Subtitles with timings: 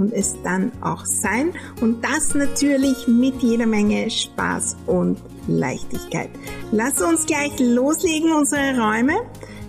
[0.00, 1.52] und es dann auch sein.
[1.80, 6.30] Und das natürlich mit jeder Menge Spaß und Leichtigkeit.
[6.72, 9.20] Lass uns gleich loslegen, unsere Räume,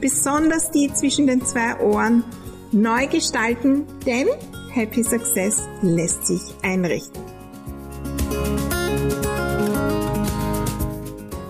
[0.00, 2.24] besonders die zwischen den zwei Ohren,
[2.72, 4.28] neu gestalten, denn
[4.72, 7.22] Happy Success lässt sich einrichten.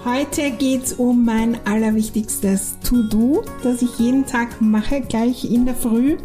[0.04, 6.18] Heute geht's um mein allerwichtigstes To-Do, das ich jeden Tag mache, gleich in der Früh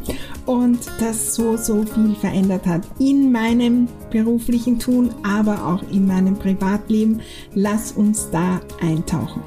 [0.50, 6.40] und das so, so viel verändert hat in meinem beruflichen Tun, aber auch in meinem
[6.40, 7.22] Privatleben.
[7.54, 9.44] Lass uns da eintauchen.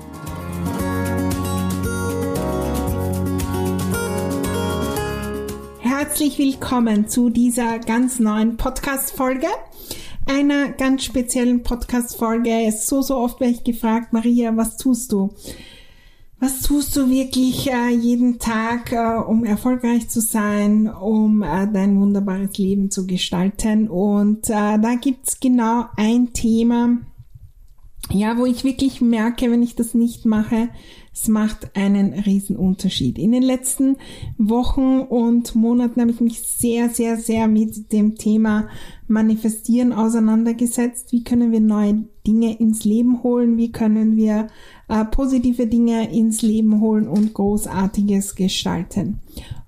[5.80, 9.48] Herzlich willkommen zu dieser ganz neuen Podcast-Folge
[10.26, 12.72] einer ganz speziellen Podcast-Folge.
[12.78, 15.34] So, so oft werde ich gefragt, Maria, was tust du?
[16.42, 22.00] Was tust du wirklich äh, jeden Tag, äh, um erfolgreich zu sein, um äh, dein
[22.00, 23.88] wunderbares Leben zu gestalten?
[23.88, 26.98] Und äh, da gibt's genau ein Thema,
[28.10, 30.70] ja, wo ich wirklich merke, wenn ich das nicht mache,
[31.14, 33.18] es macht einen riesen Unterschied.
[33.18, 33.96] In den letzten
[34.36, 38.68] Wochen und Monaten habe ich mich sehr, sehr, sehr mit dem Thema
[39.06, 41.12] Manifestieren auseinandergesetzt.
[41.12, 43.58] Wie können wir neue Dinge ins Leben holen?
[43.58, 44.48] Wie können wir
[44.92, 49.20] äh, positive Dinge ins Leben holen und Großartiges gestalten?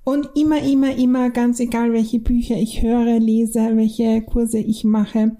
[0.04, 5.36] Und immer, immer, immer, ganz egal, welche Bücher ich höre, lese, welche Kurse ich mache,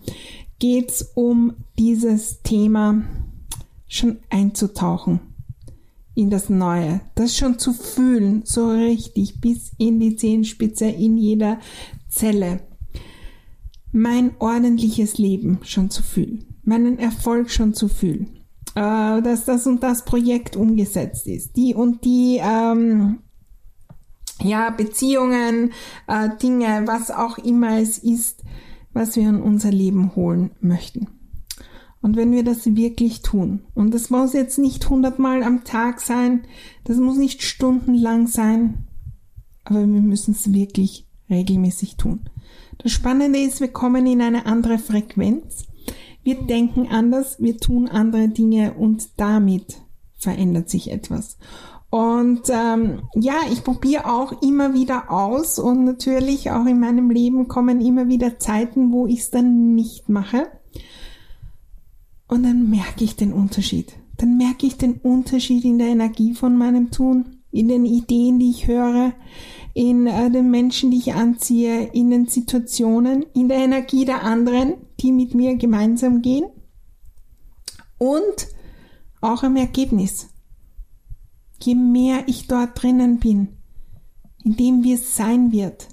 [0.58, 3.02] geht's um dieses Thema
[3.86, 5.20] schon einzutauchen
[6.14, 11.58] in das Neue, das schon zu fühlen, so richtig bis in die Zehenspitze, in jeder
[12.08, 12.60] Zelle.
[13.92, 18.43] Mein ordentliches Leben schon zu fühlen, meinen Erfolg schon zu fühlen,
[18.74, 23.20] äh, dass das und das Projekt umgesetzt ist, die und die ähm,
[24.42, 25.72] ja Beziehungen,
[26.06, 28.42] äh, Dinge, was auch immer es ist,
[28.92, 31.08] was wir in unser Leben holen möchten.
[32.00, 36.42] Und wenn wir das wirklich tun, und das muss jetzt nicht hundertmal am Tag sein,
[36.84, 38.86] das muss nicht stundenlang sein,
[39.64, 42.28] aber wir müssen es wirklich regelmäßig tun.
[42.78, 45.64] Das Spannende ist, wir kommen in eine andere Frequenz,
[46.24, 49.82] wir denken anders, wir tun andere Dinge und damit
[50.16, 51.38] verändert sich etwas.
[51.90, 57.46] Und ähm, ja, ich probiere auch immer wieder aus und natürlich auch in meinem Leben
[57.46, 60.48] kommen immer wieder Zeiten, wo ich es dann nicht mache.
[62.26, 63.92] Und dann merke ich den Unterschied.
[64.16, 68.50] Dann merke ich den Unterschied in der Energie von meinem Tun, in den Ideen, die
[68.50, 69.12] ich höre,
[69.72, 74.74] in äh, den Menschen, die ich anziehe, in den Situationen, in der Energie der anderen,
[75.04, 76.46] die mit mir gemeinsam gehen
[77.98, 78.48] und
[79.20, 80.30] auch im Ergebnis.
[81.62, 83.58] Je mehr ich dort drinnen bin,
[84.44, 85.88] in dem wie es sein wird,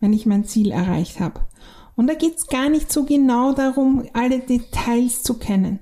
[0.00, 1.46] wenn ich mein Ziel erreicht habe.
[1.94, 5.78] Und da geht's gar nicht so genau darum, alle Details zu kennen.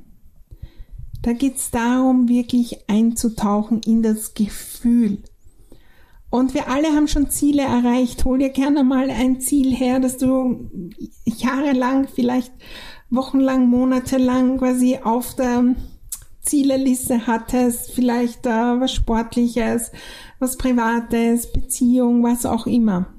[1.22, 5.22] Da geht's darum, wirklich einzutauchen in das Gefühl.
[6.30, 8.24] Und wir alle haben schon Ziele erreicht.
[8.24, 10.70] Hol dir gerne mal ein Ziel her, dass du
[11.24, 12.52] jahrelang, vielleicht
[13.10, 15.74] wochenlang, monatelang quasi auf der
[16.40, 17.90] Zieleliste hattest.
[17.90, 19.90] Vielleicht äh, was Sportliches,
[20.38, 23.12] was Privates, Beziehung, was auch immer.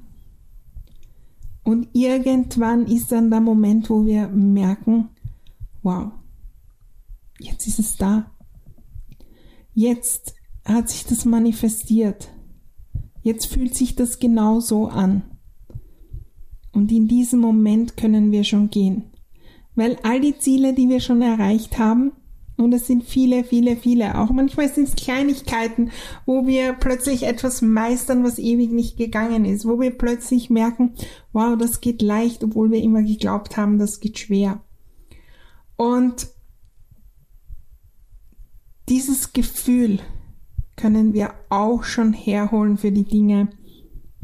[1.64, 5.10] Und irgendwann ist dann der Moment, wo wir merken,
[5.82, 6.10] wow,
[7.38, 8.30] jetzt ist es da.
[9.74, 10.34] Jetzt
[10.64, 12.30] hat sich das manifestiert.
[13.22, 15.22] Jetzt fühlt sich das genau so an.
[16.72, 19.04] Und in diesem Moment können wir schon gehen.
[19.74, 22.12] Weil all die Ziele, die wir schon erreicht haben,
[22.56, 24.18] und es sind viele, viele, viele.
[24.18, 25.90] Auch manchmal sind es Kleinigkeiten,
[26.26, 30.94] wo wir plötzlich etwas meistern, was ewig nicht gegangen ist, wo wir plötzlich merken,
[31.32, 34.62] wow, das geht leicht, obwohl wir immer geglaubt haben, das geht schwer.
[35.76, 36.28] Und
[38.88, 40.00] dieses Gefühl
[40.82, 43.48] können wir auch schon herholen für die Dinge,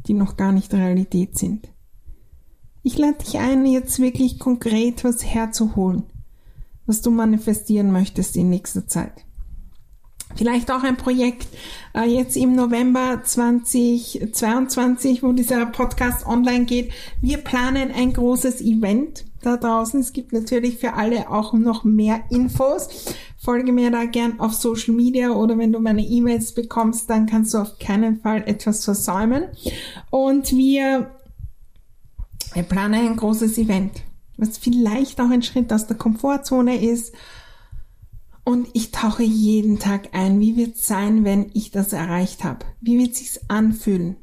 [0.06, 1.68] die noch gar nicht Realität sind.
[2.82, 6.04] Ich lade dich ein, jetzt wirklich konkret was herzuholen
[6.88, 9.12] was du manifestieren möchtest in nächster Zeit.
[10.34, 11.46] Vielleicht auch ein Projekt
[11.94, 16.92] äh, jetzt im November 2022, wo dieser Podcast online geht.
[17.20, 20.00] Wir planen ein großes Event da draußen.
[20.00, 22.88] Es gibt natürlich für alle auch noch mehr Infos.
[23.36, 27.54] Folge mir da gern auf Social Media oder wenn du meine E-Mails bekommst, dann kannst
[27.54, 29.44] du auf keinen Fall etwas versäumen.
[30.10, 31.10] Und wir,
[32.68, 34.02] planen ein großes Event,
[34.36, 37.14] was vielleicht auch ein Schritt aus der Komfortzone ist.
[38.44, 40.40] Und ich tauche jeden Tag ein.
[40.40, 42.64] Wie wird es sein, wenn ich das erreicht habe?
[42.80, 44.16] Wie wird es sich anfühlen?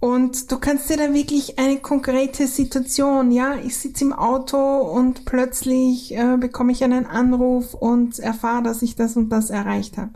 [0.00, 5.26] Und du kannst dir da wirklich eine konkrete Situation, ja, ich sitze im Auto und
[5.26, 10.12] plötzlich äh, bekomme ich einen Anruf und erfahre, dass ich das und das erreicht habe.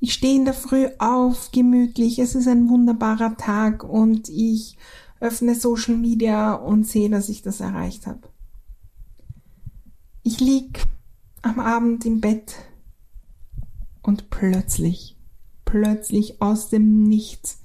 [0.00, 4.76] Ich stehe in der Früh auf, gemütlich, es ist ein wunderbarer Tag und ich
[5.18, 8.28] öffne Social Media und sehe, dass ich das erreicht habe.
[10.22, 10.84] Ich lieg
[11.40, 12.54] am Abend im Bett
[14.02, 15.16] und plötzlich,
[15.64, 17.60] plötzlich aus dem Nichts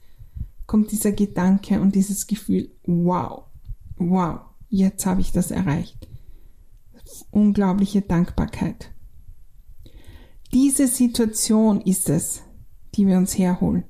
[0.66, 3.46] kommt dieser Gedanke und dieses Gefühl, wow,
[3.98, 6.08] wow, jetzt habe ich das erreicht.
[7.32, 8.92] Unglaubliche Dankbarkeit.
[10.54, 12.42] Diese Situation ist es,
[12.96, 13.84] die wir uns herholen.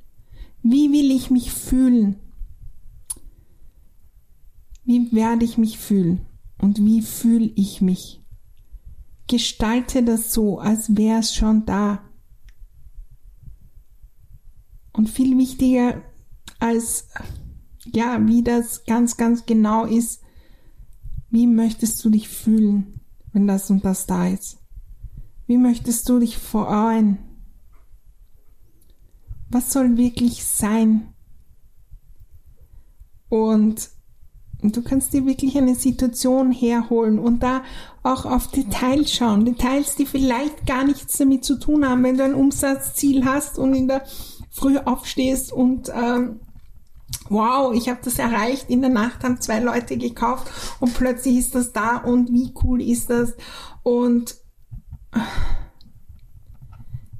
[0.63, 2.16] Wie will ich mich fühlen?
[4.83, 6.25] Wie werde ich mich fühlen?
[6.57, 8.24] Und wie fühle ich mich?
[9.27, 12.04] Gestalte das so, als wäre es schon da.
[14.94, 16.01] Und viel wichtiger
[16.66, 17.08] als,
[17.86, 20.22] ja, wie das ganz, ganz genau ist.
[21.30, 23.02] Wie möchtest du dich fühlen,
[23.34, 24.58] wenn das und das da ist?
[25.48, 27.18] Wie möchtest du dich freuen?
[29.50, 31.14] Was soll wirklich sein?
[33.30, 33.90] Und
[34.62, 37.64] du kannst dir wirklich eine Situation herholen und da
[38.02, 39.46] auch auf Details schauen.
[39.46, 43.74] Details, die vielleicht gar nichts damit zu tun haben, wenn du ein Umsatzziel hast und
[43.74, 44.06] in der
[44.50, 46.40] Früh aufstehst und ähm,
[47.30, 51.56] wow, ich habe das erreicht, in der Nacht haben zwei Leute gekauft und plötzlich ist
[51.56, 53.33] das da und wie cool ist das
[53.83, 54.36] und
[55.12, 55.19] äh,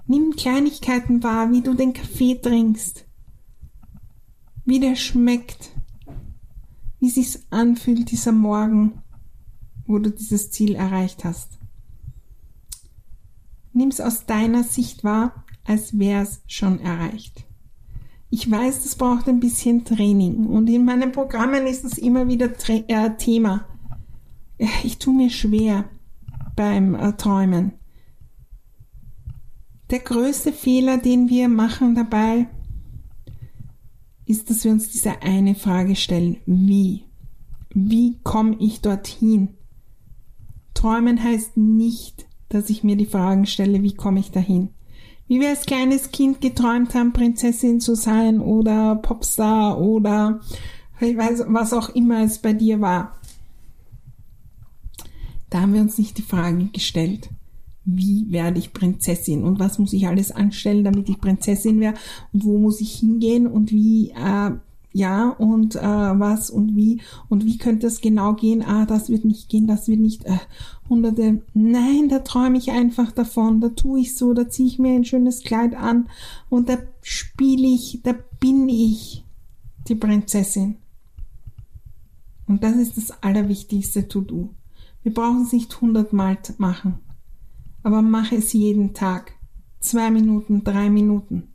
[0.08, 3.06] nimm Kleinigkeiten wahr, wie du den Kaffee trinkst,
[4.66, 5.72] wie der schmeckt,
[7.00, 9.02] wie sich's anfühlt dieser Morgen,
[9.86, 11.60] wo du dieses Ziel erreicht hast.
[13.74, 17.46] Nimm's aus deiner Sicht wahr, als wär's schon erreicht.
[18.38, 22.52] Ich weiß, das braucht ein bisschen Training und in meinen Programmen ist das immer wieder
[22.68, 23.66] äh, Thema.
[24.84, 25.86] Ich tue mir schwer
[26.54, 27.72] beim äh, Träumen.
[29.90, 32.50] Der größte Fehler, den wir machen dabei,
[34.26, 36.36] ist, dass wir uns diese eine Frage stellen.
[36.46, 37.06] Wie?
[37.70, 39.56] Wie komme ich dorthin?
[40.74, 44.75] Träumen heißt nicht, dass ich mir die Fragen stelle, wie komme ich dahin?
[45.28, 50.40] Wie wir als kleines Kind geträumt haben, Prinzessin zu sein oder Popstar oder
[51.00, 53.20] ich weiß, was auch immer es bei dir war.
[55.50, 57.30] Da haben wir uns nicht die Frage gestellt,
[57.86, 61.96] wie werde ich Prinzessin und was muss ich alles anstellen, damit ich Prinzessin wäre
[62.34, 64.52] und wo muss ich hingehen und wie äh,
[64.96, 68.64] ja, und äh, was und wie und wie könnte es genau gehen?
[68.64, 70.24] Ah, das wird nicht gehen, das wird nicht.
[70.24, 70.38] Äh,
[70.88, 74.94] hunderte, nein, da träume ich einfach davon, da tue ich so, da ziehe ich mir
[74.94, 76.08] ein schönes Kleid an
[76.50, 79.26] und da spiele ich, da bin ich
[79.90, 80.78] die Prinzessin.
[82.48, 84.52] Und das ist das allerwichtigste To-Do.
[85.04, 87.00] Wir brauchen es nicht hundertmal machen,
[87.84, 89.34] aber mache es jeden Tag.
[89.82, 91.50] Zwei Minuten, drei Minuten.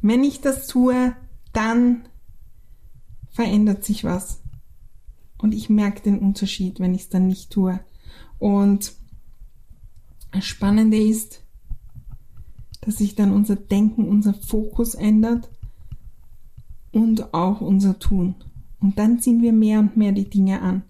[0.00, 1.14] Wenn ich das tue,
[1.52, 2.08] dann
[3.30, 4.40] verändert sich was.
[5.38, 7.78] Und ich merke den Unterschied, wenn ich es dann nicht tue.
[8.38, 8.92] Und
[10.32, 11.44] das Spannende ist,
[12.80, 15.50] dass sich dann unser Denken, unser Fokus ändert
[16.92, 18.34] und auch unser Tun.
[18.80, 20.82] Und dann ziehen wir mehr und mehr die Dinge an.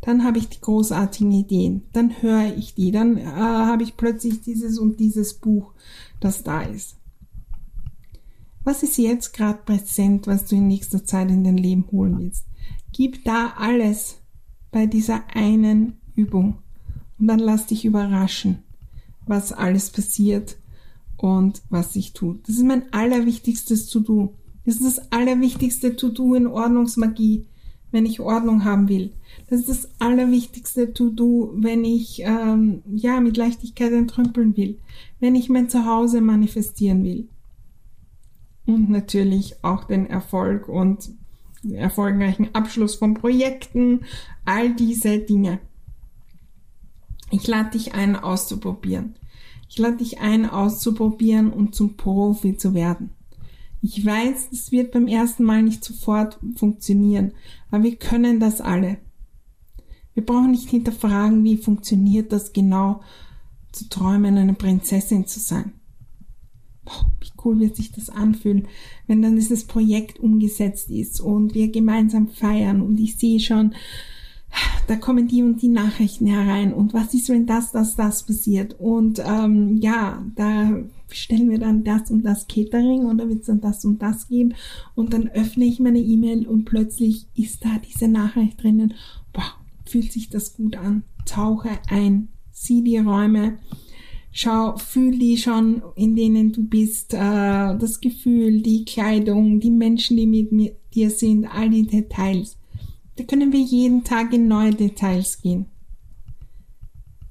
[0.00, 1.82] Dann habe ich die großartigen Ideen.
[1.92, 2.90] Dann höre ich die.
[2.90, 5.72] Dann äh, habe ich plötzlich dieses und dieses Buch,
[6.20, 6.96] das da ist.
[8.66, 12.46] Was ist jetzt gerade präsent, was du in nächster Zeit in dein Leben holen willst?
[12.92, 14.16] Gib da alles
[14.72, 16.58] bei dieser einen Übung
[17.16, 18.64] und dann lass dich überraschen,
[19.24, 20.56] was alles passiert
[21.16, 22.40] und was sich tut.
[22.48, 24.34] Das ist mein allerwichtigstes To-Do.
[24.64, 27.46] Das ist das allerwichtigste To-Do in Ordnungsmagie,
[27.92, 29.12] wenn ich Ordnung haben will.
[29.48, 34.80] Das ist das allerwichtigste To-Do, wenn ich ähm, ja mit Leichtigkeit entrümpeln will,
[35.20, 37.28] wenn ich mein Zuhause manifestieren will
[38.66, 41.10] und natürlich auch den Erfolg und
[41.70, 44.00] erfolgreichen Abschluss von Projekten,
[44.44, 45.60] all diese Dinge.
[47.30, 49.16] Ich lade dich ein, auszuprobieren.
[49.68, 53.10] Ich lade dich ein, auszuprobieren und zum Profi zu werden.
[53.82, 57.32] Ich weiß, es wird beim ersten Mal nicht sofort funktionieren,
[57.70, 58.98] aber wir können das alle.
[60.14, 63.02] Wir brauchen nicht hinterfragen, wie funktioniert das genau,
[63.72, 65.72] zu träumen, eine Prinzessin zu sein.
[67.20, 68.68] Wie cool wird sich das anfühlen,
[69.06, 73.74] wenn dann dieses Projekt umgesetzt ist und wir gemeinsam feiern und ich sehe schon,
[74.86, 78.76] da kommen die und die Nachrichten herein und was ist, wenn das, das, das passiert
[78.78, 80.72] und ähm, ja, da
[81.10, 84.28] stellen wir dann das und das Catering und da wird es dann das und das
[84.28, 84.54] geben
[84.94, 88.94] und dann öffne ich meine E-Mail und plötzlich ist da diese Nachricht drinnen.
[89.32, 91.04] Boah, fühlt sich das gut an.
[91.24, 93.58] Tauche ein, sieh die Räume,
[94.36, 100.18] schau, fühl die schon, in denen du bist, äh, das Gefühl, die Kleidung, die Menschen,
[100.18, 102.58] die mit dir sind, all die Details.
[103.16, 105.66] Da können wir jeden Tag in neue Details gehen.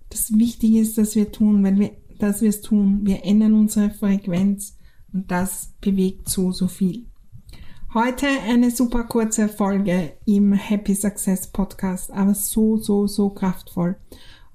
[0.09, 3.01] Das Wichtige ist, dass wir tun, wenn wir, dass wir es tun.
[3.03, 4.75] Wir ändern unsere Frequenz
[5.13, 7.05] und das bewegt so, so viel.
[7.93, 13.95] Heute eine super kurze Folge im Happy Success Podcast, aber so, so, so kraftvoll.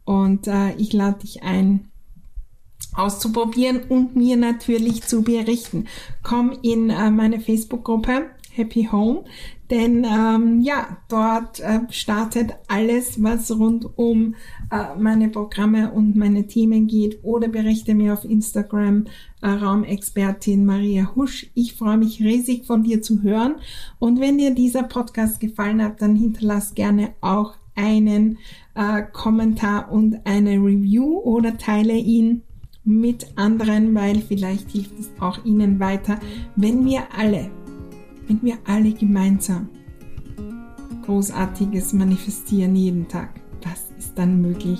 [0.04, 1.90] Und äh, ich lade dich ein,
[2.94, 5.86] auszuprobieren und mir natürlich zu berichten.
[6.22, 9.24] Komm in äh, meine Facebook-Gruppe Happy Home,
[9.70, 14.34] denn ähm, ja, dort äh, startet alles, was rund um
[14.72, 19.04] äh, meine Programme und meine Themen geht oder berichte mir auf Instagram
[19.42, 21.50] äh, Raumexpertin Maria Husch.
[21.54, 23.56] Ich freue mich riesig von dir zu hören
[24.00, 28.38] und wenn dir dieser Podcast gefallen hat, dann hinterlass gerne auch einen
[28.74, 32.42] äh, Kommentar und eine Review oder teile ihn
[32.84, 36.18] mit anderen, weil vielleicht hilft es auch ihnen weiter,
[36.56, 37.50] wenn wir alle
[38.30, 39.68] wenn wir alle gemeinsam
[41.04, 43.40] Großartiges manifestieren jeden Tag.
[43.64, 44.78] Was ist dann möglich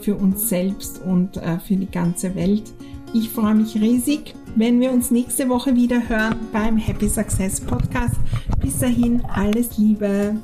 [0.00, 2.74] für uns selbst und äh, für die ganze Welt?
[3.14, 8.16] Ich freue mich riesig, wenn wir uns nächste Woche wieder hören beim Happy Success Podcast.
[8.60, 10.36] Bis dahin alles Liebe.